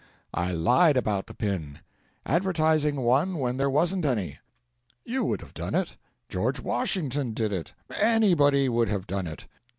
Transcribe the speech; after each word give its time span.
I 0.33 0.51
lied 0.51 0.97
about 0.97 1.27
the 1.27 1.35
pin 1.35 1.77
advertising 2.25 3.01
one 3.01 3.35
when 3.37 3.57
there 3.57 3.69
wasn't 3.69 4.03
any. 4.03 4.39
You 5.05 5.23
would 5.25 5.41
have 5.41 5.53
done 5.53 5.75
it; 5.75 5.95
George 6.27 6.59
Washington 6.59 7.33
did 7.35 7.53
it, 7.53 7.73
anybody 7.99 8.67
would 8.67 8.89
have 8.89 9.05
done 9.05 9.27
it. 9.27 9.45